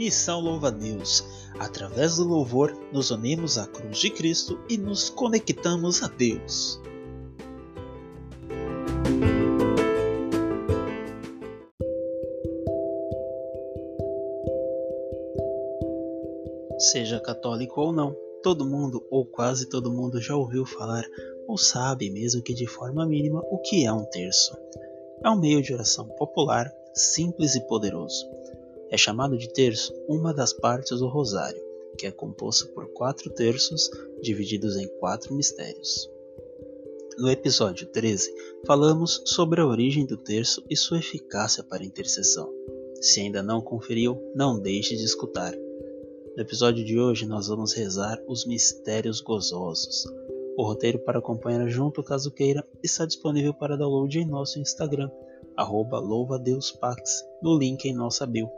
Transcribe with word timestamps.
Missão 0.00 0.40
Louva 0.40 0.68
a 0.68 0.70
Deus. 0.70 1.22
Através 1.58 2.16
do 2.16 2.24
louvor, 2.24 2.74
nos 2.90 3.10
unimos 3.10 3.58
à 3.58 3.66
cruz 3.66 3.98
de 3.98 4.08
Cristo 4.08 4.58
e 4.66 4.78
nos 4.78 5.10
conectamos 5.10 6.02
a 6.02 6.08
Deus. 6.08 6.80
Seja 16.78 17.20
católico 17.20 17.82
ou 17.82 17.92
não, 17.92 18.16
todo 18.42 18.64
mundo 18.64 19.06
ou 19.10 19.26
quase 19.26 19.68
todo 19.68 19.92
mundo 19.92 20.18
já 20.18 20.34
ouviu 20.34 20.64
falar 20.64 21.04
ou 21.46 21.58
sabe, 21.58 22.08
mesmo 22.08 22.42
que 22.42 22.54
de 22.54 22.66
forma 22.66 23.04
mínima, 23.04 23.42
o 23.50 23.58
que 23.58 23.84
é 23.84 23.92
um 23.92 24.06
terço. 24.06 24.56
É 25.22 25.28
um 25.28 25.38
meio 25.38 25.60
de 25.60 25.74
oração 25.74 26.08
popular, 26.16 26.72
simples 26.94 27.54
e 27.54 27.60
poderoso. 27.66 28.39
É 28.90 28.96
chamado 28.96 29.38
de 29.38 29.52
terço 29.52 29.94
uma 30.08 30.34
das 30.34 30.52
partes 30.52 30.98
do 30.98 31.08
rosário, 31.08 31.62
que 31.96 32.06
é 32.06 32.10
composto 32.10 32.68
por 32.68 32.88
quatro 32.88 33.30
terços 33.30 33.90
divididos 34.20 34.76
em 34.76 34.88
quatro 34.98 35.34
mistérios. 35.34 36.10
No 37.16 37.30
episódio 37.30 37.86
13, 37.86 38.34
falamos 38.66 39.22
sobre 39.26 39.60
a 39.60 39.66
origem 39.66 40.04
do 40.04 40.16
terço 40.16 40.64
e 40.68 40.76
sua 40.76 40.98
eficácia 40.98 41.62
para 41.62 41.84
intercessão. 41.84 42.52
Se 43.00 43.20
ainda 43.20 43.42
não 43.42 43.60
conferiu, 43.60 44.20
não 44.34 44.58
deixe 44.58 44.96
de 44.96 45.04
escutar. 45.04 45.54
No 46.36 46.42
episódio 46.42 46.84
de 46.84 46.98
hoje, 46.98 47.26
nós 47.26 47.48
vamos 47.48 47.72
rezar 47.72 48.20
os 48.26 48.46
mistérios 48.46 49.20
gozosos, 49.20 50.06
o 50.56 50.62
roteiro 50.62 50.98
para 50.98 51.20
acompanhar 51.20 51.66
junto 51.68 52.02
caso 52.02 52.30
queira 52.30 52.66
está 52.82 53.06
disponível 53.06 53.54
para 53.54 53.76
download 53.76 54.18
em 54.18 54.26
nosso 54.26 54.58
Instagram, 54.58 55.10
louvadeuspax, 55.58 57.24
no 57.42 57.56
link 57.56 57.84
em 57.86 57.94
nossa 57.94 58.26
bio. 58.26 58.48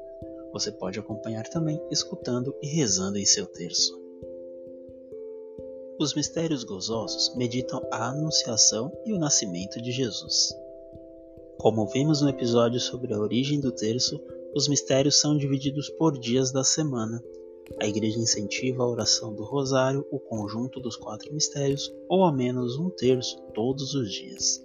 Você 0.52 0.70
pode 0.70 0.98
acompanhar 0.98 1.48
também 1.48 1.80
escutando 1.90 2.54
e 2.62 2.66
rezando 2.66 3.18
em 3.18 3.24
seu 3.24 3.46
terço. 3.46 4.00
Os 5.98 6.14
mistérios 6.14 6.64
gozosos 6.64 7.34
meditam 7.36 7.80
a 7.90 8.08
anunciação 8.08 8.92
e 9.06 9.12
o 9.12 9.18
nascimento 9.18 9.80
de 9.80 9.92
Jesus. 9.92 10.52
Como 11.58 11.86
vimos 11.86 12.20
no 12.20 12.28
episódio 12.28 12.80
sobre 12.80 13.14
a 13.14 13.18
origem 13.18 13.60
do 13.60 13.70
terço, 13.70 14.20
os 14.54 14.68
mistérios 14.68 15.20
são 15.20 15.36
divididos 15.36 15.88
por 15.90 16.18
dias 16.18 16.50
da 16.50 16.64
semana, 16.64 17.22
a 17.80 17.86
Igreja 17.86 18.18
incentiva 18.18 18.82
a 18.82 18.88
oração 18.88 19.32
do 19.34 19.44
Rosário, 19.44 20.06
o 20.10 20.18
conjunto 20.18 20.80
dos 20.80 20.96
quatro 20.96 21.32
mistérios, 21.32 21.94
ou 22.08 22.24
ao 22.24 22.34
menos 22.34 22.76
um 22.76 22.90
terço 22.90 23.40
todos 23.54 23.94
os 23.94 24.10
dias. 24.10 24.60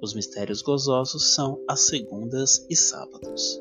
Os 0.00 0.14
mistérios 0.14 0.62
gozosos 0.62 1.32
são 1.32 1.62
as 1.68 1.86
segundas 1.86 2.66
e 2.68 2.76
sábados. 2.76 3.60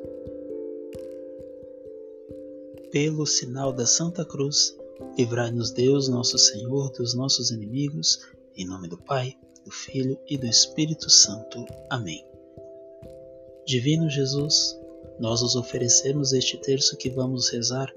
Pelo 2.92 3.26
sinal 3.26 3.72
da 3.72 3.86
Santa 3.86 4.26
Cruz, 4.26 4.76
livrai-nos 5.18 5.72
Deus, 5.72 6.10
nosso 6.10 6.38
Senhor, 6.38 6.92
dos 6.92 7.14
nossos 7.14 7.50
inimigos, 7.50 8.20
em 8.58 8.66
nome 8.66 8.90
do 8.90 8.98
Pai, 8.98 9.34
do 9.64 9.72
Filho 9.72 10.20
e 10.28 10.38
do 10.38 10.46
Espírito 10.46 11.10
Santo. 11.10 11.66
Amém. 11.90 12.26
Divino 13.66 14.10
Jesus, 14.10 14.78
nós 15.18 15.42
os 15.42 15.56
oferecemos 15.56 16.34
este 16.34 16.58
terço 16.58 16.98
que 16.98 17.10
vamos 17.10 17.48
rezar 17.48 17.94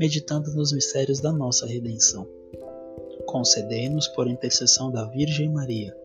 meditando 0.00 0.52
nos 0.52 0.72
mistérios 0.72 1.20
da 1.20 1.32
nossa 1.32 1.64
redenção. 1.64 2.26
Concedei-nos, 3.26 4.08
por 4.08 4.26
intercessão 4.26 4.90
da 4.90 5.04
Virgem 5.04 5.48
Maria, 5.48 5.96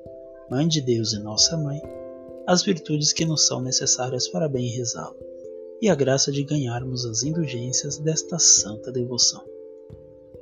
Mãe 0.52 0.68
de 0.68 0.82
Deus 0.82 1.14
e 1.14 1.20
nossa 1.20 1.58
Mãe, 1.58 1.82
as 2.46 2.62
virtudes 2.62 3.12
que 3.12 3.26
nos 3.26 3.48
são 3.48 3.60
necessárias 3.60 4.28
para 4.28 4.48
bem 4.48 4.70
rezá-lo, 4.70 5.18
e 5.82 5.90
a 5.90 5.96
graça 5.96 6.32
de 6.32 6.44
ganharmos 6.44 7.06
as 7.06 7.24
indulgências 7.24 7.98
desta 7.98 8.38
santa 8.38 8.92
devoção. 8.92 9.44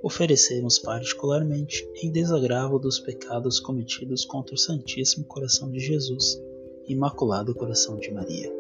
Oferecemos 0.02 0.80
particularmente 0.80 1.88
em 1.96 2.12
desagravo 2.12 2.80
dos 2.80 3.00
pecados 3.00 3.60
cometidos 3.60 4.26
contra 4.26 4.56
o 4.56 4.58
Santíssimo 4.58 5.26
Coração 5.26 5.70
de 5.72 5.80
Jesus, 5.80 6.42
Imaculado 6.88 7.54
Coração 7.54 7.98
de 7.98 8.12
Maria, 8.12 8.52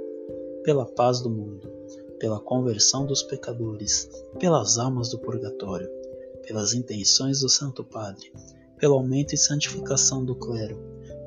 pela 0.64 0.86
paz 0.86 1.22
do 1.22 1.30
mundo 1.30 1.78
pela 2.20 2.40
conversão 2.40 3.06
dos 3.06 3.24
pecadores, 3.24 4.10
pelas 4.40 4.78
almas 4.78 5.10
do 5.10 5.20
purgatório, 5.20 5.90
pelas 6.46 6.74
intenções 6.74 7.42
do 7.42 7.50
Santo 7.50 7.84
Padre, 7.84 8.32
pelo 8.78 8.96
aumento 8.96 9.34
e 9.34 9.38
santificação 9.38 10.24
do 10.24 10.36
clero, 10.36 10.78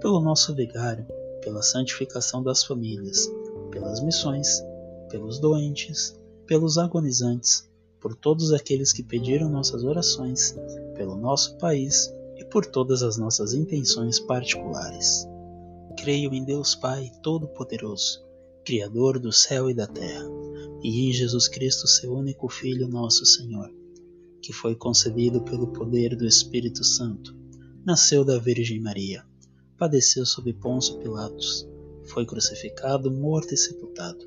pelo 0.01 0.21
nosso 0.21 0.55
vigário, 0.55 1.07
pela 1.43 1.63
santificação 1.63 2.43
das 2.43 2.65
famílias, 2.65 3.29
pelas 3.71 4.03
missões, 4.03 4.63
pelos 5.11 5.39
doentes, 5.39 6.19
pelos 6.47 6.79
agonizantes, 6.79 7.69
por 8.01 8.15
todos 8.15 8.53
aqueles 8.53 8.93
que 8.93 9.03
pediram 9.03 9.51
nossas 9.51 9.85
orações, 9.85 10.57
pelo 10.95 11.17
nosso 11.17 11.59
país 11.59 12.11
e 12.37 12.45
por 12.45 12.65
todas 12.65 13.03
as 13.03 13.19
nossas 13.19 13.53
intenções 13.53 14.19
particulares. 14.19 15.27
Creio 15.99 16.33
em 16.33 16.45
Deus 16.45 16.75
Pai 16.75 17.11
Todo-Poderoso, 17.23 18.25
Criador 18.65 19.19
do 19.19 19.33
céu 19.33 19.69
e 19.69 19.75
da 19.75 19.87
terra 19.87 20.41
e 20.83 21.09
em 21.09 21.13
Jesus 21.13 21.47
Cristo, 21.47 21.87
seu 21.87 22.13
único 22.13 22.49
Filho, 22.49 22.89
nosso 22.89 23.27
Senhor, 23.27 23.71
que 24.41 24.53
foi 24.53 24.75
concebido 24.75 25.43
pelo 25.43 25.69
poder 25.69 26.17
do 26.17 26.27
Espírito 26.27 26.83
Santo, 26.85 27.37
nasceu 27.85 28.25
da 28.25 28.39
Virgem 28.39 28.81
Maria, 28.81 29.25
padeceu 29.77 30.25
sob 30.25 30.53
Pôncio 30.55 30.99
Pilatos, 30.99 31.69
foi 32.05 32.25
crucificado, 32.25 33.11
morto 33.11 33.53
e 33.53 33.57
sepultado, 33.57 34.27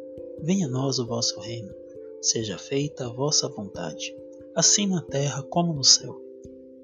Venha 0.43 0.65
a 0.65 0.69
nós 0.69 0.97
o 0.97 1.05
vosso 1.05 1.39
reino. 1.39 1.73
Seja 2.21 2.57
feita 2.57 3.05
a 3.05 3.09
vossa 3.09 3.47
vontade, 3.47 4.15
assim 4.55 4.87
na 4.87 5.01
terra 5.01 5.43
como 5.43 5.73
no 5.73 5.83
céu. 5.83 6.19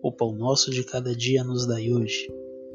O 0.02 0.12
pão 0.12 0.32
nosso 0.32 0.72
de 0.72 0.84
cada 0.84 1.16
dia 1.16 1.44
nos 1.44 1.66
dai 1.66 1.92
hoje. 1.92 2.32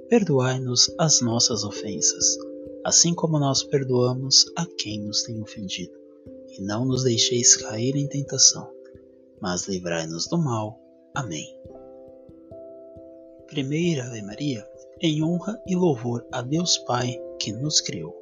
Perdoai-nos 0.08 0.92
as 0.98 1.20
nossas 1.20 1.64
ofensas, 1.64 2.36
assim 2.84 3.14
como 3.14 3.38
nós 3.38 3.62
perdoamos 3.62 4.44
a 4.56 4.66
quem 4.66 5.00
nos 5.00 5.22
tem 5.22 5.40
ofendido 5.40 5.92
e 6.52 6.60
não 6.60 6.84
nos 6.84 7.02
deixeis 7.02 7.56
cair 7.56 7.96
em 7.96 8.06
tentação, 8.06 8.70
mas 9.40 9.66
livrai-nos 9.66 10.26
do 10.26 10.36
mal. 10.36 10.78
Amém. 11.14 11.46
Primeira 13.46 14.04
Ave 14.06 14.22
Maria, 14.22 14.66
em 15.00 15.22
honra 15.22 15.60
e 15.66 15.74
louvor 15.74 16.26
a 16.30 16.42
Deus 16.42 16.78
Pai 16.78 17.18
que 17.38 17.52
nos 17.52 17.80
criou. 17.80 18.21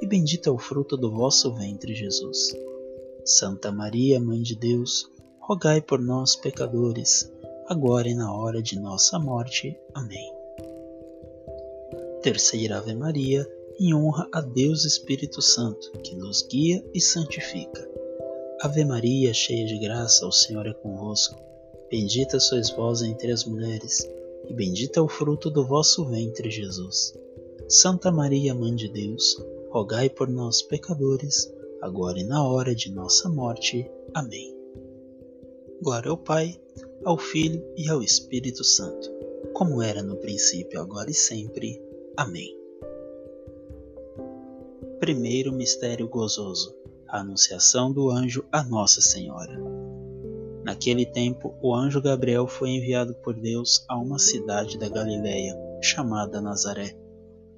e 0.00 0.06
bendito 0.06 0.48
é 0.48 0.52
o 0.52 0.58
fruto 0.58 0.96
do 0.96 1.10
vosso 1.10 1.52
ventre, 1.54 1.94
Jesus. 1.94 2.54
Santa 3.24 3.72
Maria, 3.72 4.20
Mãe 4.20 4.40
de 4.40 4.54
Deus, 4.54 5.10
rogai 5.40 5.80
por 5.80 6.00
nós, 6.00 6.36
pecadores, 6.36 7.32
agora 7.66 8.08
e 8.08 8.14
na 8.14 8.32
hora 8.32 8.62
de 8.62 8.78
nossa 8.78 9.18
morte. 9.18 9.76
Amém. 9.94 10.32
Terceira 12.22 12.78
Ave 12.78 12.94
Maria, 12.94 13.48
em 13.78 13.94
honra 13.94 14.28
a 14.32 14.40
Deus 14.40 14.84
Espírito 14.84 15.42
Santo, 15.42 15.92
que 15.98 16.14
nos 16.16 16.42
guia 16.42 16.84
e 16.94 17.00
santifica. 17.00 17.88
Ave 18.60 18.84
Maria, 18.84 19.34
cheia 19.34 19.66
de 19.66 19.78
graça, 19.78 20.26
o 20.26 20.32
Senhor 20.32 20.66
é 20.66 20.72
convosco. 20.72 21.38
Bendita 21.90 22.40
sois 22.40 22.70
vós 22.70 23.02
entre 23.02 23.30
as 23.30 23.44
mulheres, 23.44 24.08
e 24.48 24.52
bendito 24.52 24.98
é 24.98 25.02
o 25.02 25.08
fruto 25.08 25.50
do 25.50 25.64
vosso 25.64 26.04
ventre, 26.06 26.50
Jesus. 26.50 27.14
Santa 27.68 28.10
Maria, 28.10 28.54
Mãe 28.54 28.74
de 28.74 28.88
Deus, 28.88 29.36
rogai 29.76 30.08
por 30.08 30.26
nós, 30.26 30.62
pecadores, 30.62 31.52
agora 31.82 32.18
e 32.18 32.24
na 32.24 32.42
hora 32.42 32.74
de 32.74 32.90
nossa 32.90 33.28
morte. 33.28 33.86
Amém. 34.14 34.56
Glória 35.82 36.10
ao 36.10 36.16
Pai, 36.16 36.58
ao 37.04 37.18
Filho 37.18 37.62
e 37.76 37.86
ao 37.90 38.02
Espírito 38.02 38.64
Santo, 38.64 39.12
como 39.52 39.82
era 39.82 40.02
no 40.02 40.16
princípio, 40.16 40.80
agora 40.80 41.10
e 41.10 41.14
sempre. 41.14 41.78
Amém. 42.16 42.56
Primeiro 44.98 45.52
mistério 45.52 46.08
gozoso: 46.08 46.74
a 47.06 47.20
anunciação 47.20 47.92
do 47.92 48.08
anjo 48.10 48.46
a 48.50 48.64
Nossa 48.64 49.02
Senhora. 49.02 49.60
Naquele 50.64 51.04
tempo, 51.04 51.54
o 51.60 51.74
anjo 51.74 52.00
Gabriel 52.00 52.46
foi 52.46 52.70
enviado 52.70 53.14
por 53.16 53.34
Deus 53.34 53.84
a 53.90 53.98
uma 53.98 54.18
cidade 54.18 54.78
da 54.78 54.88
Galiléia, 54.88 55.54
chamada 55.82 56.40
Nazaré, 56.40 56.96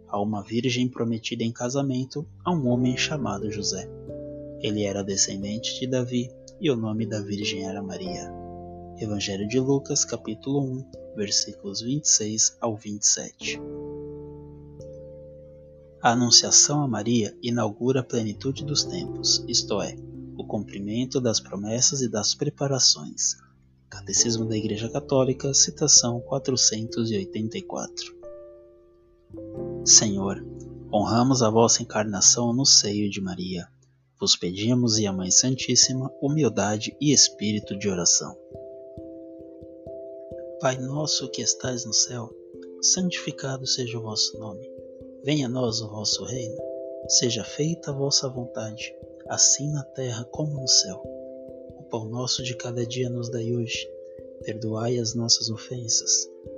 a 0.08 0.20
uma 0.20 0.42
virgem 0.42 0.88
prometida 0.88 1.44
em 1.44 1.52
casamento 1.52 2.26
a 2.44 2.52
um 2.52 2.66
homem 2.68 2.96
chamado 2.96 3.50
José. 3.50 3.88
Ele 4.60 4.84
era 4.84 5.04
descendente 5.04 5.78
de 5.78 5.86
Davi 5.86 6.30
e 6.60 6.70
o 6.70 6.76
nome 6.76 7.06
da 7.06 7.20
virgem 7.20 7.66
era 7.68 7.82
Maria. 7.82 8.32
Evangelho 8.98 9.46
de 9.46 9.60
Lucas, 9.60 10.04
capítulo 10.04 10.60
1, 10.60 11.14
versículos 11.14 11.80
26 11.80 12.56
ao 12.60 12.76
27. 12.76 13.60
A 16.00 16.12
Anunciação 16.12 16.82
a 16.82 16.88
Maria 16.88 17.36
inaugura 17.42 18.00
a 18.00 18.04
plenitude 18.04 18.64
dos 18.64 18.84
tempos, 18.84 19.44
isto 19.48 19.80
é, 19.80 19.96
o 20.36 20.44
cumprimento 20.44 21.20
das 21.20 21.40
promessas 21.40 22.00
e 22.02 22.08
das 22.08 22.34
preparações. 22.34 23.36
Catecismo 23.90 24.44
da 24.44 24.56
Igreja 24.56 24.88
Católica, 24.88 25.52
citação 25.54 26.20
484. 26.20 28.18
Senhor, 29.88 30.44
honramos 30.92 31.42
a 31.42 31.48
vossa 31.48 31.82
encarnação 31.82 32.52
no 32.52 32.66
seio 32.66 33.08
de 33.08 33.22
Maria. 33.22 33.66
Vos 34.20 34.36
pedimos, 34.36 34.98
e 34.98 35.06
a 35.06 35.12
Mãe 35.14 35.30
Santíssima, 35.30 36.12
humildade 36.20 36.94
e 37.00 37.10
espírito 37.10 37.74
de 37.74 37.88
oração. 37.88 38.36
Pai 40.60 40.76
nosso 40.76 41.30
que 41.30 41.40
estais 41.40 41.86
no 41.86 41.94
céu, 41.94 42.28
santificado 42.82 43.66
seja 43.66 43.98
o 43.98 44.02
vosso 44.02 44.38
nome. 44.38 44.70
Venha 45.24 45.46
a 45.46 45.48
nós 45.48 45.80
o 45.80 45.88
vosso 45.88 46.22
reino. 46.22 46.58
Seja 47.08 47.42
feita 47.42 47.90
a 47.90 47.94
vossa 47.94 48.28
vontade, 48.28 48.94
assim 49.26 49.72
na 49.72 49.84
terra 49.84 50.22
como 50.26 50.60
no 50.60 50.68
céu. 50.68 51.02
O 51.78 51.84
pão 51.84 52.10
nosso 52.10 52.42
de 52.42 52.54
cada 52.54 52.84
dia 52.84 53.08
nos 53.08 53.30
dai 53.30 53.54
hoje. 53.54 53.88
Perdoai 54.44 54.98
as 54.98 55.14
nossas 55.14 55.48
ofensas, 55.48 56.28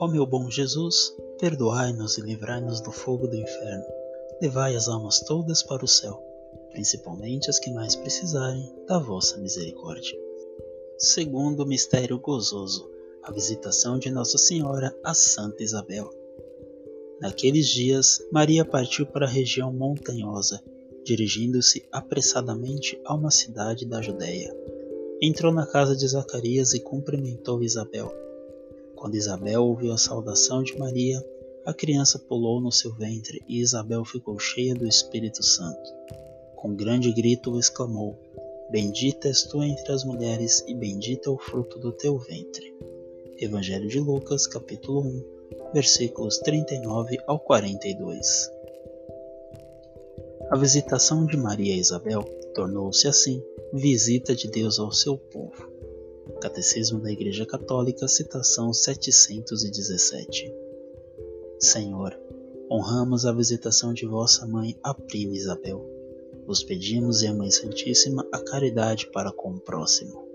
Ó 0.00 0.08
meu 0.08 0.26
bom 0.26 0.50
Jesus, 0.50 1.14
perdoai-nos 1.38 2.18
e 2.18 2.22
livrai-nos 2.22 2.80
do 2.80 2.90
fogo 2.90 3.28
do 3.28 3.36
inferno. 3.36 3.84
Levai 4.40 4.74
as 4.74 4.88
almas 4.88 5.20
todas 5.20 5.62
para 5.62 5.84
o 5.84 5.88
céu, 5.88 6.20
principalmente 6.72 7.50
as 7.50 7.58
que 7.58 7.70
mais 7.70 7.94
precisarem 7.94 8.74
da 8.88 8.98
vossa 8.98 9.36
misericórdia. 9.38 10.18
Segundo 10.98 11.66
mistério 11.66 12.18
gozoso, 12.18 12.90
a 13.22 13.30
visitação 13.30 13.98
de 13.98 14.10
Nossa 14.10 14.38
Senhora 14.38 14.96
a 15.04 15.14
Santa 15.14 15.62
Isabel. 15.62 16.10
Naqueles 17.20 17.68
dias, 17.68 18.18
Maria 18.32 18.64
partiu 18.64 19.04
para 19.06 19.26
a 19.26 19.30
região 19.30 19.70
montanhosa 19.70 20.60
dirigindo-se 21.04 21.84
apressadamente 21.90 23.00
a 23.04 23.14
uma 23.14 23.30
cidade 23.30 23.86
da 23.86 24.00
Judéia. 24.00 24.54
Entrou 25.20 25.52
na 25.52 25.66
casa 25.66 25.96
de 25.96 26.06
Zacarias 26.06 26.72
e 26.72 26.80
cumprimentou 26.80 27.62
Isabel. 27.62 28.12
Quando 29.00 29.14
Isabel 29.14 29.64
ouviu 29.64 29.94
a 29.94 29.96
saudação 29.96 30.62
de 30.62 30.78
Maria, 30.78 31.24
a 31.64 31.72
criança 31.72 32.18
pulou 32.18 32.60
no 32.60 32.70
seu 32.70 32.92
ventre 32.92 33.42
e 33.48 33.58
Isabel 33.58 34.04
ficou 34.04 34.38
cheia 34.38 34.74
do 34.74 34.86
Espírito 34.86 35.42
Santo. 35.42 35.90
Com 36.54 36.76
grande 36.76 37.10
grito 37.10 37.58
exclamou: 37.58 38.14
Bendita 38.70 39.28
és 39.28 39.44
tu 39.44 39.62
entre 39.62 39.90
as 39.90 40.04
mulheres 40.04 40.62
e 40.68 40.74
bendito 40.74 41.30
é 41.30 41.32
o 41.32 41.38
fruto 41.38 41.78
do 41.78 41.92
teu 41.92 42.18
ventre. 42.18 42.76
Evangelho 43.38 43.88
de 43.88 43.98
Lucas, 43.98 44.46
capítulo 44.46 45.00
1, 45.00 45.24
versículos 45.72 46.36
39 46.36 47.18
ao 47.26 47.40
42. 47.40 48.50
A 50.50 50.58
visitação 50.58 51.24
de 51.24 51.38
Maria 51.38 51.72
a 51.72 51.78
Isabel 51.78 52.22
tornou-se 52.54 53.08
assim 53.08 53.42
visita 53.72 54.34
de 54.34 54.46
Deus 54.50 54.78
ao 54.78 54.92
seu 54.92 55.16
povo. 55.16 55.79
Catecismo 56.40 56.98
da 56.98 57.12
Igreja 57.12 57.44
Católica, 57.44 58.08
citação 58.08 58.72
717. 58.72 60.50
Senhor, 61.58 62.18
honramos 62.70 63.26
a 63.26 63.32
visitação 63.32 63.92
de 63.92 64.06
vossa 64.06 64.46
mãe, 64.46 64.74
a 64.82 64.94
prima 64.94 65.36
Isabel. 65.36 65.86
Vos 66.46 66.64
pedimos 66.64 67.22
Mãe 67.22 67.50
Santíssima 67.50 68.26
a 68.32 68.42
caridade 68.42 69.10
para 69.12 69.30
com 69.30 69.50
o 69.50 69.60
próximo. 69.60 70.26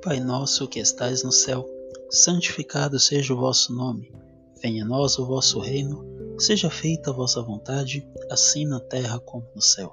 Pai 0.00 0.20
nosso 0.20 0.68
que 0.68 0.78
estais 0.78 1.24
no 1.24 1.32
céu, 1.32 1.68
santificado 2.08 3.00
seja 3.00 3.34
o 3.34 3.36
vosso 3.36 3.74
nome. 3.74 4.12
Venha 4.62 4.84
a 4.84 4.86
nós 4.86 5.18
o 5.18 5.26
vosso 5.26 5.58
reino, 5.58 6.06
seja 6.38 6.70
feita 6.70 7.10
a 7.10 7.12
vossa 7.12 7.42
vontade, 7.42 8.08
assim 8.30 8.64
na 8.64 8.78
terra 8.78 9.18
como 9.18 9.44
no 9.56 9.60
céu. 9.60 9.92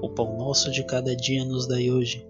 O 0.00 0.08
pão 0.08 0.38
nosso 0.38 0.70
de 0.70 0.86
cada 0.86 1.16
dia 1.16 1.44
nos 1.44 1.66
dai 1.66 1.90
hoje. 1.90 2.29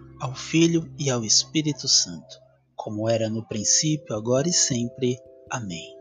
ao 0.21 0.33
Filho 0.33 0.89
e 0.97 1.09
ao 1.09 1.25
Espírito 1.25 1.87
Santo, 1.87 2.39
como 2.75 3.09
era 3.09 3.29
no 3.29 3.45
princípio, 3.47 4.15
agora 4.15 4.47
e 4.47 4.53
sempre. 4.53 5.19
Amém. 5.49 5.97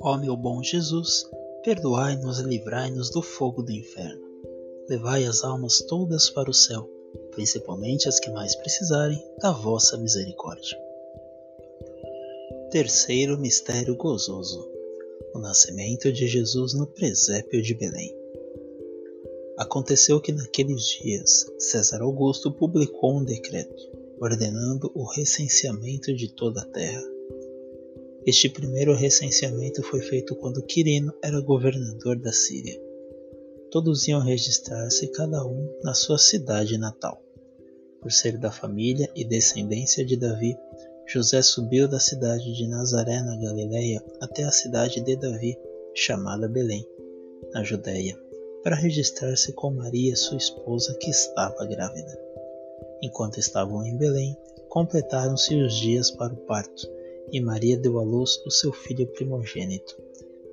Ó 0.00 0.16
meu 0.18 0.36
bom 0.36 0.62
Jesus, 0.62 1.24
perdoai-nos 1.62 2.40
e 2.40 2.42
livrai-nos 2.42 3.10
do 3.10 3.22
fogo 3.22 3.62
do 3.62 3.70
inferno. 3.70 4.22
Levai 4.88 5.24
as 5.26 5.44
almas 5.44 5.78
todas 5.82 6.28
para 6.28 6.50
o 6.50 6.54
céu 6.54 6.88
principalmente 7.32 8.08
as 8.08 8.18
que 8.18 8.30
mais 8.30 8.54
precisarem 8.56 9.22
da 9.38 9.52
vossa 9.52 9.96
misericórdia. 9.98 10.78
Terceiro 12.70 13.38
mistério 13.38 13.96
gozoso: 13.96 14.70
o 15.34 15.38
nascimento 15.38 16.12
de 16.12 16.26
Jesus 16.26 16.74
no 16.74 16.86
presépio 16.86 17.62
de 17.62 17.74
Belém. 17.74 18.21
Aconteceu 19.62 20.20
que 20.20 20.32
naqueles 20.32 20.82
dias 20.86 21.46
César 21.56 22.02
Augusto 22.02 22.50
publicou 22.50 23.20
um 23.20 23.24
decreto, 23.24 23.80
ordenando 24.20 24.90
o 24.92 25.04
recenseamento 25.04 26.12
de 26.12 26.34
toda 26.34 26.62
a 26.62 26.64
terra. 26.64 27.00
Este 28.26 28.48
primeiro 28.48 28.92
recenseamento 28.92 29.80
foi 29.84 30.00
feito 30.00 30.34
quando 30.34 30.64
Quirino 30.64 31.14
era 31.22 31.40
governador 31.40 32.18
da 32.18 32.32
Síria. 32.32 32.76
Todos 33.70 34.08
iam 34.08 34.20
registrar-se 34.20 35.06
cada 35.12 35.46
um 35.46 35.72
na 35.84 35.94
sua 35.94 36.18
cidade 36.18 36.76
natal. 36.76 37.22
Por 38.00 38.10
ser 38.10 38.38
da 38.38 38.50
família 38.50 39.08
e 39.14 39.24
descendência 39.24 40.04
de 40.04 40.16
Davi, 40.16 40.56
José 41.06 41.40
subiu 41.40 41.86
da 41.86 42.00
cidade 42.00 42.52
de 42.52 42.66
Nazaré 42.66 43.22
na 43.22 43.36
Galiléia 43.36 44.04
até 44.20 44.42
a 44.42 44.50
cidade 44.50 45.00
de 45.00 45.14
Davi, 45.14 45.56
chamada 45.94 46.48
Belém, 46.48 46.84
na 47.54 47.62
Judéia, 47.62 48.18
para 48.62 48.76
registrar-se 48.76 49.52
com 49.52 49.70
Maria, 49.70 50.16
sua 50.16 50.36
esposa, 50.36 50.94
que 51.00 51.10
estava 51.10 51.66
grávida. 51.66 52.18
Enquanto 53.02 53.38
estavam 53.38 53.84
em 53.84 53.96
Belém, 53.96 54.36
completaram-se 54.68 55.54
os 55.56 55.74
dias 55.74 56.10
para 56.10 56.32
o 56.32 56.36
parto 56.36 56.88
e 57.32 57.40
Maria 57.40 57.78
deu 57.78 57.98
à 57.98 58.02
luz 58.02 58.42
o 58.46 58.50
seu 58.50 58.72
filho 58.72 59.06
primogênito. 59.06 59.96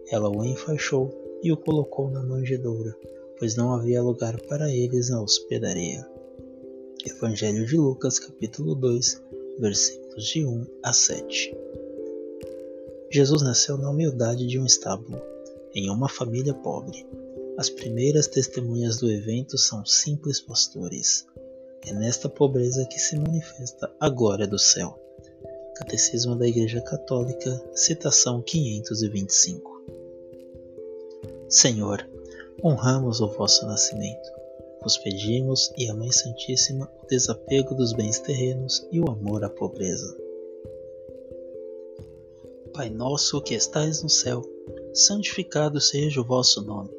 Ela 0.09 0.29
o 0.29 0.43
enfaixou 0.43 1.11
e 1.43 1.51
o 1.51 1.57
colocou 1.57 2.09
na 2.09 2.23
manjedoura, 2.23 2.95
pois 3.37 3.55
não 3.55 3.73
havia 3.73 4.01
lugar 4.01 4.39
para 4.41 4.73
eles 4.73 5.09
na 5.09 5.21
hospedaria. 5.21 6.07
Evangelho 7.05 7.65
de 7.65 7.77
Lucas, 7.77 8.17
capítulo 8.17 8.75
2, 8.75 9.21
versículos 9.59 10.25
de 10.25 10.45
1 10.45 10.65
a 10.83 10.93
7. 10.93 11.55
Jesus 13.11 13.41
nasceu 13.41 13.77
na 13.77 13.89
humildade 13.89 14.47
de 14.47 14.59
um 14.59 14.65
estábulo, 14.65 15.21
em 15.73 15.89
uma 15.89 16.07
família 16.07 16.53
pobre. 16.53 17.05
As 17.59 17.69
primeiras 17.69 18.25
testemunhas 18.25 18.99
do 18.99 19.11
evento 19.11 19.57
são 19.57 19.85
simples 19.85 20.39
pastores. 20.39 21.27
É 21.85 21.91
nesta 21.91 22.29
pobreza 22.29 22.85
que 22.85 22.97
se 22.97 23.17
manifesta 23.19 23.91
a 23.99 24.07
glória 24.07 24.47
do 24.47 24.57
céu. 24.57 24.97
Catecismo 25.75 26.37
da 26.37 26.47
Igreja 26.47 26.79
Católica, 26.79 27.61
citação 27.73 28.41
525. 28.41 29.83
Senhor, 31.49 32.09
honramos 32.63 33.19
o 33.19 33.27
vosso 33.27 33.65
nascimento. 33.65 34.31
Vos 34.81 34.97
pedimos, 34.97 35.69
e 35.77 35.89
a 35.89 35.93
Mãe 35.93 36.13
Santíssima, 36.13 36.89
o 37.03 37.07
desapego 37.07 37.75
dos 37.75 37.91
bens 37.91 38.19
terrenos 38.19 38.87
e 38.89 39.01
o 39.01 39.11
amor 39.11 39.43
à 39.43 39.49
pobreza. 39.49 40.15
Pai 42.73 42.89
nosso 42.89 43.41
que 43.41 43.53
estais 43.53 44.01
no 44.01 44.09
céu, 44.09 44.45
santificado 44.93 45.81
seja 45.81 46.21
o 46.21 46.25
vosso 46.25 46.61
nome. 46.61 46.98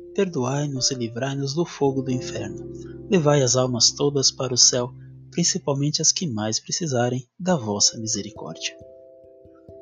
perdoai-nos 0.13 0.91
e 0.91 0.95
livrai-nos 0.95 1.53
do 1.53 1.65
fogo 1.65 2.01
do 2.01 2.11
inferno. 2.11 2.71
Levai 3.09 3.41
as 3.41 3.55
almas 3.55 3.91
todas 3.91 4.31
para 4.31 4.53
o 4.53 4.57
céu, 4.57 4.91
principalmente 5.31 6.01
as 6.01 6.11
que 6.11 6.27
mais 6.27 6.59
precisarem 6.59 7.27
da 7.39 7.55
vossa 7.55 7.97
misericórdia. 7.97 8.77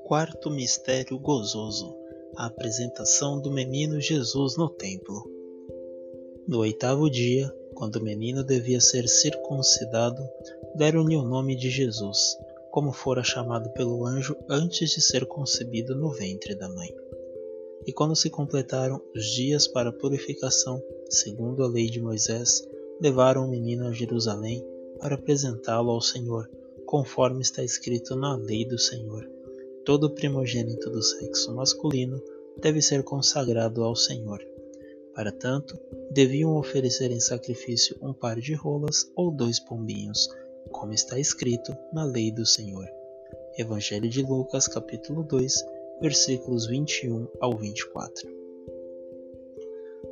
Quarto 0.06 0.50
mistério 0.50 1.20
gozoso: 1.20 1.96
a 2.36 2.46
apresentação 2.46 3.42
do 3.42 3.52
menino 3.52 4.00
Jesus 4.00 4.58
no 4.58 4.70
templo. 4.70 5.24
No 6.48 6.60
oitavo 6.60 7.10
dia, 7.10 7.54
quando 7.76 7.98
o 7.98 8.04
menino 8.04 8.44
devia 8.44 8.82
ser 8.82 9.08
circuncidado, 9.08 10.22
deram-lhe 10.76 11.16
o 11.16 11.24
nome 11.24 11.56
de 11.56 11.70
Jesus, 11.70 12.36
como 12.72 12.92
fora 12.92 13.24
chamado 13.24 13.70
pelo 13.72 14.06
anjo 14.06 14.36
antes 14.50 14.92
de 14.92 15.02
ser 15.02 15.26
concebido 15.26 15.96
no 15.96 16.12
ventre 16.12 16.56
da 16.56 16.68
mãe. 16.68 16.90
E 17.86 17.94
quando 17.94 18.16
se 18.16 18.30
completaram 18.30 19.02
os 19.16 19.26
dias 19.26 19.68
para 19.68 19.92
purificação, 19.92 20.82
segundo 21.10 21.64
a 21.64 21.68
lei 21.68 21.90
de 21.90 22.02
Moisés, 22.02 22.68
levaram 23.02 23.46
o 23.46 23.50
menino 23.50 23.88
a 23.88 23.92
Jerusalém 23.92 24.66
para 25.00 25.16
apresentá-lo 25.16 25.92
ao 25.92 26.02
Senhor, 26.02 26.50
conforme 26.86 27.42
está 27.42 27.64
escrito 27.64 28.16
na 28.16 28.36
lei 28.36 28.66
do 28.66 28.78
Senhor. 28.78 29.30
Todo 29.86 30.14
primogênito 30.14 30.90
do 30.90 31.02
sexo 31.02 31.56
masculino 31.56 32.22
deve 32.62 32.82
ser 32.82 33.04
consagrado 33.04 33.84
ao 33.84 33.96
Senhor. 33.96 34.40
Para 35.16 35.32
tanto, 35.32 35.78
deviam 36.12 36.56
oferecer 36.56 37.12
em 37.12 37.20
sacrifício 37.20 37.98
um 38.02 38.14
par 38.14 38.40
de 38.40 38.54
rolas 38.54 39.10
ou 39.16 39.32
dois 39.32 39.60
pombinhos, 39.60 40.30
como 40.72 40.94
está 40.94 41.20
escrito 41.20 41.76
na 41.94 42.04
lei 42.04 42.32
do 42.32 42.46
Senhor. 42.46 42.88
Evangelho 43.58 44.10
de 44.10 44.22
Lucas, 44.22 44.68
capítulo 44.68 45.24
2, 45.24 45.66
versículos 46.02 46.68
21 46.68 47.28
ao 47.40 47.58
24. 47.58 48.30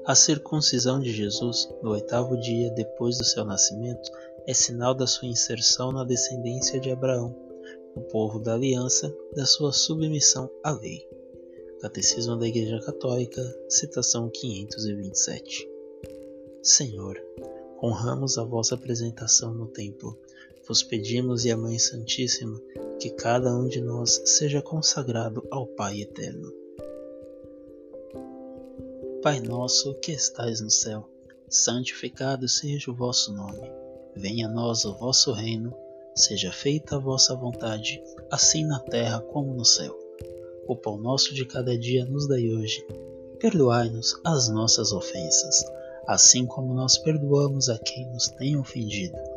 A 0.06 0.16
circuncisão 0.16 1.00
de 1.00 1.12
Jesus, 1.12 1.70
no 1.82 1.92
oitavo 1.92 2.38
dia 2.38 2.72
depois 2.72 3.18
do 3.18 3.26
seu 3.26 3.44
nascimento, 3.44 4.10
é 4.46 4.54
sinal 4.54 4.94
da 4.94 5.06
sua 5.06 5.28
inserção 5.28 5.92
na 5.92 6.04
descendência 6.04 6.80
de 6.80 6.92
Abraão, 6.92 7.36
o 7.96 8.02
povo 8.02 8.40
da 8.40 8.54
aliança, 8.54 9.14
da 9.36 9.46
sua 9.46 9.74
submissão 9.74 10.50
à 10.64 10.72
lei. 10.72 11.06
Catecismo 11.82 12.38
da 12.38 12.48
Igreja 12.48 12.80
Católica, 12.80 13.42
citação 13.70 14.30
527. 14.30 15.70
Senhor, 16.64 17.22
honramos 17.82 18.38
a 18.38 18.44
vossa 18.44 18.76
apresentação 18.76 19.54
no 19.54 19.68
templo. 19.68 20.18
Vos 20.68 20.84
pedimos 20.84 21.46
e 21.46 21.52
a 21.52 21.56
Mãe 21.56 21.80
Santíssima 21.80 22.60
que 23.00 23.10
cada 23.12 23.56
um 23.56 23.70
de 23.70 23.80
nós 23.80 24.22
seja 24.26 24.62
consagrado 24.62 25.48
ao 25.50 25.66
Pai 25.66 26.02
Eterno. 26.02 26.52
Pai 29.24 29.40
nosso 29.40 29.94
que 30.02 30.12
estais 30.12 30.60
no 30.60 30.70
céu, 30.70 31.10
santificado 31.48 32.50
seja 32.50 32.92
o 32.92 32.94
vosso 32.94 33.34
nome. 33.34 33.72
Venha 34.14 34.48
a 34.48 34.52
nós 34.52 34.84
o 34.84 34.94
vosso 34.98 35.32
reino, 35.32 35.74
seja 36.14 36.52
feita 36.52 36.98
a 36.98 37.00
vossa 37.00 37.34
vontade, 37.34 38.04
assim 38.30 38.66
na 38.66 38.80
terra 38.80 39.22
como 39.22 39.54
no 39.54 39.64
céu. 39.64 39.98
O 40.68 40.76
pão 40.76 40.98
nosso 40.98 41.34
de 41.34 41.46
cada 41.46 41.78
dia 41.78 42.04
nos 42.04 42.28
dai 42.28 42.50
hoje. 42.50 42.86
Perdoai-nos 43.40 44.20
as 44.26 44.50
nossas 44.50 44.92
ofensas, 44.92 45.64
assim 46.06 46.46
como 46.46 46.74
nós 46.74 46.98
perdoamos 46.98 47.70
a 47.70 47.80
quem 47.80 48.06
nos 48.12 48.28
tem 48.28 48.58
ofendido. 48.58 49.37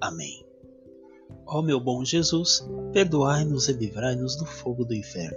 Amém. 0.00 0.44
Ó 1.46 1.60
meu 1.60 1.80
bom 1.80 2.04
Jesus, 2.04 2.66
perdoai-nos 2.92 3.68
e 3.68 3.72
livrai-nos 3.72 4.36
do 4.36 4.46
fogo 4.46 4.84
do 4.84 4.94
inferno. 4.94 5.36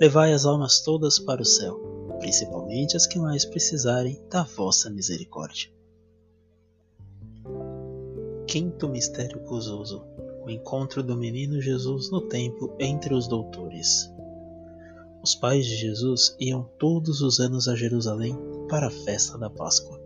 Levai 0.00 0.32
as 0.32 0.44
almas 0.44 0.80
todas 0.80 1.18
para 1.18 1.40
o 1.40 1.46
céu, 1.46 1.78
principalmente 2.20 2.96
as 2.96 3.06
que 3.06 3.18
mais 3.18 3.44
precisarem 3.44 4.22
da 4.30 4.42
vossa 4.42 4.90
misericórdia. 4.90 5.70
Quinto 8.46 8.88
mistério 8.88 9.40
gozoso: 9.40 10.04
o 10.44 10.50
encontro 10.50 11.02
do 11.02 11.16
menino 11.16 11.60
Jesus 11.60 12.10
no 12.10 12.20
templo 12.20 12.76
entre 12.78 13.14
os 13.14 13.26
doutores. 13.26 14.12
Os 15.22 15.34
pais 15.34 15.66
de 15.66 15.74
Jesus 15.74 16.36
iam 16.38 16.62
todos 16.78 17.20
os 17.20 17.40
anos 17.40 17.66
a 17.66 17.74
Jerusalém 17.74 18.38
para 18.68 18.86
a 18.86 18.90
festa 18.90 19.36
da 19.36 19.50
Páscoa. 19.50 20.05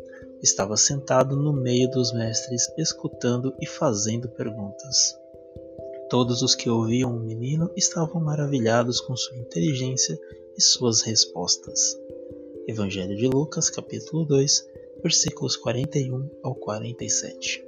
Estava 0.41 0.75
sentado 0.75 1.35
no 1.35 1.53
meio 1.53 1.87
dos 1.91 2.11
mestres, 2.11 2.67
escutando 2.75 3.53
e 3.61 3.67
fazendo 3.67 4.27
perguntas. 4.27 5.15
Todos 6.09 6.41
os 6.41 6.55
que 6.55 6.67
ouviam 6.67 7.15
o 7.15 7.19
menino 7.19 7.69
estavam 7.75 8.19
maravilhados 8.19 8.99
com 8.99 9.15
sua 9.15 9.37
inteligência 9.37 10.19
e 10.57 10.61
suas 10.61 11.01
respostas. 11.01 11.95
Evangelho 12.67 13.15
de 13.15 13.27
Lucas, 13.27 13.69
capítulo 13.69 14.25
2, 14.25 14.67
versículos 15.03 15.55
41 15.55 16.27
ao 16.41 16.55
47. 16.55 17.63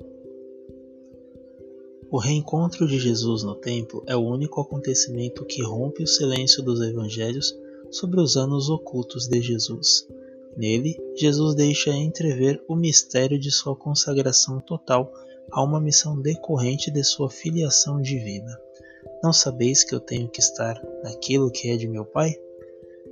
O 2.09 2.17
reencontro 2.17 2.87
de 2.87 2.97
Jesus 2.97 3.43
no 3.43 3.53
templo 3.55 4.03
é 4.07 4.15
o 4.15 4.25
único 4.25 4.59
acontecimento 4.59 5.45
que 5.45 5.63
rompe 5.63 6.01
o 6.01 6.07
silêncio 6.07 6.63
dos 6.63 6.81
evangelhos 6.81 7.55
sobre 7.91 8.19
os 8.19 8.35
anos 8.35 8.67
ocultos 8.67 9.27
de 9.27 9.41
Jesus. 9.41 10.07
Nele, 10.55 10.97
Jesus 11.15 11.55
deixa 11.55 11.91
entrever 11.91 12.63
o 12.67 12.75
mistério 12.75 13.39
de 13.39 13.51
sua 13.51 13.75
consagração 13.75 14.59
total 14.59 15.11
a 15.51 15.63
uma 15.63 15.79
missão 15.79 16.19
decorrente 16.19 16.91
de 16.91 17.03
sua 17.03 17.29
filiação 17.29 18.01
divina. 18.01 18.57
Não 19.23 19.33
sabeis 19.33 19.83
que 19.83 19.95
eu 19.95 19.99
tenho 19.99 20.29
que 20.29 20.39
estar 20.39 20.81
naquilo 21.03 21.51
que 21.51 21.69
é 21.69 21.77
de 21.77 21.87
meu 21.87 22.05
Pai? 22.05 22.35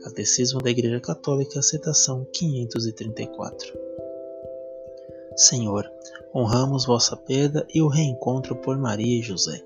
Catecismo 0.03 0.61
da 0.61 0.69
Igreja 0.69 0.99
Católica, 0.99 1.61
citação 1.61 2.25
534. 2.33 3.73
Senhor, 5.35 5.89
honramos 6.33 6.85
vossa 6.85 7.15
perda 7.15 7.65
e 7.73 7.81
o 7.81 7.87
reencontro 7.87 8.55
por 8.55 8.77
Maria 8.77 9.19
e 9.19 9.23
José. 9.23 9.63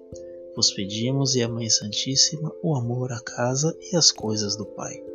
Vos 0.55 0.71
pedimos 0.71 1.35
e 1.35 1.43
a 1.43 1.49
Mãe 1.49 1.69
Santíssima 1.69 2.51
o 2.61 2.75
amor 2.75 3.11
à 3.11 3.19
casa 3.19 3.75
e 3.91 3.95
às 3.95 4.11
coisas 4.11 4.55
do 4.55 4.65
Pai. 4.65 5.14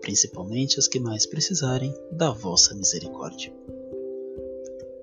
principalmente 0.00 0.78
as 0.78 0.88
que 0.88 1.00
mais 1.00 1.26
precisarem 1.26 1.94
da 2.12 2.30
vossa 2.30 2.74
misericórdia. 2.74 3.52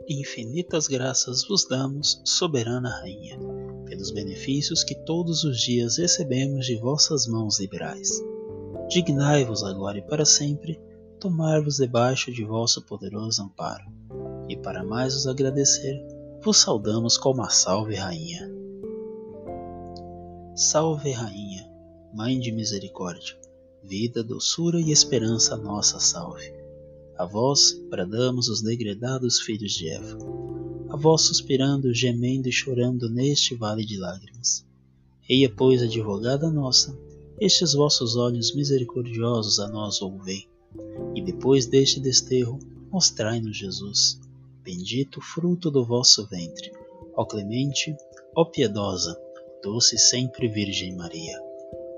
Infinitas 0.09 0.87
graças 0.87 1.47
vos 1.47 1.65
damos, 1.65 2.21
soberana 2.25 2.89
Rainha, 2.89 3.39
pelos 3.85 4.11
benefícios 4.11 4.83
que 4.83 4.95
todos 4.95 5.43
os 5.43 5.59
dias 5.59 5.97
recebemos 5.97 6.65
de 6.65 6.75
vossas 6.75 7.25
mãos 7.25 7.59
liberais. 7.59 8.09
Dignai-vos 8.89 9.63
agora 9.63 9.97
e 9.97 10.01
para 10.01 10.25
sempre 10.25 10.79
tomar-vos 11.19 11.77
debaixo 11.77 12.31
de 12.31 12.43
vosso 12.43 12.81
poderoso 12.81 13.43
amparo, 13.43 13.85
e 14.49 14.57
para 14.57 14.83
mais 14.83 15.15
os 15.15 15.25
agradecer, 15.25 16.05
vos 16.41 16.57
saudamos 16.57 17.17
como 17.17 17.41
a 17.41 17.49
Salve 17.49 17.95
Rainha. 17.95 18.51
Salve 20.53 21.11
Rainha, 21.11 21.65
Mãe 22.13 22.39
de 22.39 22.51
Misericórdia 22.51 23.42
vida, 23.83 24.23
doçura 24.23 24.79
e 24.79 24.91
esperança 24.91 25.57
nossa 25.57 25.99
salve. 25.99 26.53
A 27.17 27.25
vós 27.25 27.79
bradamos 27.89 28.47
os 28.47 28.61
degredados 28.61 29.39
filhos 29.39 29.73
de 29.73 29.89
Eva. 29.89 30.17
A 30.89 30.97
vós 30.97 31.23
suspirando, 31.23 31.93
gemendo 31.93 32.47
e 32.47 32.51
chorando 32.51 33.09
neste 33.09 33.55
vale 33.55 33.85
de 33.85 33.97
lágrimas. 33.97 34.65
Eia, 35.29 35.49
pois, 35.49 35.81
advogada 35.81 36.49
nossa, 36.49 36.97
estes 37.39 37.73
vossos 37.73 38.15
olhos 38.15 38.53
misericordiosos 38.55 39.59
a 39.59 39.67
nós 39.67 40.01
ouvei. 40.01 40.47
E 41.15 41.21
depois 41.21 41.65
deste 41.65 41.99
desterro, 41.99 42.59
mostrai-nos 42.91 43.57
Jesus, 43.57 44.19
bendito 44.63 45.21
fruto 45.21 45.69
do 45.69 45.85
vosso 45.85 46.27
ventre. 46.27 46.71
Ó 47.15 47.25
clemente, 47.25 47.95
ó 48.35 48.45
piedosa, 48.45 49.15
doce 49.63 49.97
sempre 49.97 50.47
Virgem 50.47 50.95
Maria 50.95 51.52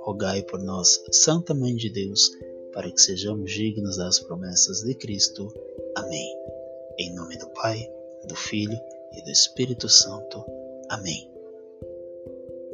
rogai 0.06 0.44
por 0.44 0.62
nós, 0.62 1.04
Santa 1.12 1.52
Mãe 1.56 1.76
de 1.76 1.90
Deus, 1.90 2.30
para 2.72 2.92
que 2.92 3.02
sejamos 3.02 3.52
dignos 3.52 3.98
das 3.98 4.20
promessas 4.20 4.82
de 4.82 4.94
Cristo. 4.94 5.52
Amém. 5.96 6.38
Em 7.00 7.16
nome 7.16 7.36
do 7.40 7.50
Pai, 7.50 7.92
do 8.28 8.36
Filho 8.36 8.80
e 9.14 9.24
do 9.24 9.32
Espírito 9.32 9.90
Santo. 9.90 10.46
Amém. 10.90 11.28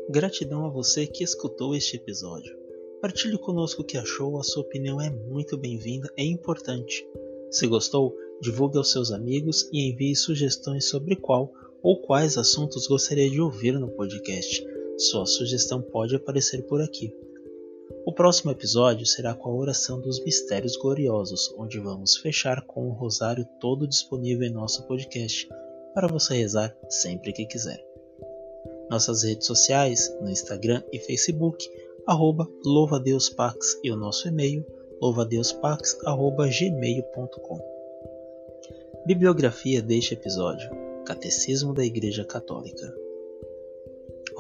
Gratidão 0.10 0.66
a 0.66 0.70
você 0.70 1.08
que 1.08 1.24
escutou 1.24 1.74
este 1.74 1.96
episódio. 1.96 2.54
Partilhe 3.02 3.38
conosco 3.38 3.82
o 3.82 3.86
que 3.86 3.98
achou, 3.98 4.38
a 4.38 4.44
sua 4.44 4.64
opinião 4.64 5.00
é 5.00 5.10
muito 5.10 5.58
bem-vinda 5.58 6.12
e 6.18 6.26
importante. 6.26 7.08
Se 7.50 7.66
gostou, 7.66 8.14
divulgue 8.42 8.78
aos 8.78 8.92
seus 8.92 9.10
amigos 9.10 9.70
e 9.72 9.90
envie 9.90 10.18
sugestões 10.18 10.90
sobre 10.90 11.16
qual 11.16 11.54
ou 11.82 12.02
quais 12.02 12.38
assuntos 12.38 12.88
gostaria 12.88 13.30
de 13.30 13.40
ouvir 13.40 13.80
no 13.80 13.88
podcast 13.88 14.71
sua 14.98 15.26
sugestão 15.26 15.82
pode 15.82 16.16
aparecer 16.16 16.64
por 16.64 16.82
aqui. 16.82 17.14
O 18.06 18.14
próximo 18.14 18.52
episódio 18.52 19.06
será 19.06 19.34
com 19.34 19.50
a 19.50 19.56
oração 19.56 20.00
dos 20.00 20.24
mistérios 20.24 20.76
gloriosos, 20.76 21.54
onde 21.58 21.80
vamos 21.80 22.18
fechar 22.18 22.66
com 22.66 22.88
o 22.88 22.94
rosário 22.94 23.46
todo 23.60 23.88
disponível 23.88 24.48
em 24.48 24.52
nosso 24.52 24.86
podcast 24.88 25.50
para 25.94 26.08
você 26.08 26.36
rezar 26.36 26.76
sempre 26.90 27.34
que 27.34 27.46
quiser. 27.46 27.84
Nossas 28.90 29.24
redes 29.24 29.48
sociais, 29.48 30.14
no 30.22 30.30
Instagram 30.30 30.84
e 30.92 31.00
Facebook, 31.00 31.70
louvadeuspax 32.66 33.80
e 33.84 33.92
o 33.92 33.96
nosso 33.96 34.28
e-mail 34.28 34.66
louvadeuspax.gmail.com 35.02 37.60
Bibliografia 39.06 39.82
deste 39.82 40.14
episódio 40.14 40.70
Catecismo 41.06 41.74
da 41.74 41.84
Igreja 41.84 42.24
Católica 42.24 43.11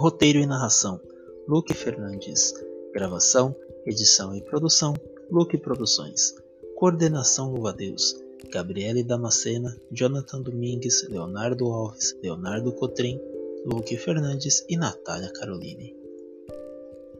Roteiro 0.01 0.39
e 0.39 0.47
narração: 0.47 0.99
Luke 1.47 1.75
Fernandes. 1.75 2.55
Gravação, 2.91 3.55
edição 3.85 4.35
e 4.35 4.41
produção: 4.41 4.95
Luke 5.29 5.55
Produções. 5.59 6.33
Coordenação 6.75 7.51
Louva 7.51 7.71
Deus: 7.71 8.19
Gabriele 8.51 9.03
Damascena, 9.03 9.79
Jonathan 9.91 10.41
Domingues, 10.41 11.07
Leonardo 11.07 11.67
Alves, 11.67 12.17
Leonardo 12.19 12.71
Cotrim, 12.71 13.21
Luke 13.63 13.95
Fernandes 13.95 14.65
e 14.67 14.75
Natália 14.75 15.31
Caroline. 15.31 15.95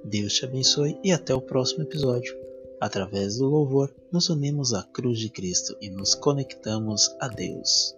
Deus 0.04 0.34
te 0.34 0.46
abençoe 0.46 0.98
e 1.04 1.12
até 1.12 1.36
o 1.36 1.42
próximo 1.42 1.84
episódio. 1.84 2.36
Através 2.80 3.38
do 3.38 3.46
louvor, 3.46 3.94
nos 4.12 4.28
unimos 4.28 4.74
à 4.74 4.82
cruz 4.82 5.20
de 5.20 5.30
Cristo 5.30 5.78
e 5.80 5.88
nos 5.88 6.16
conectamos 6.16 7.16
a 7.20 7.28
Deus. 7.28 7.96